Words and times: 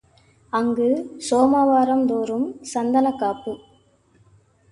அங்கு 0.53 0.87
சோமவாரம் 1.29 2.05
தோறும் 2.05 2.63
சந்தனக் 2.63 3.19
காப்பு. 3.19 3.53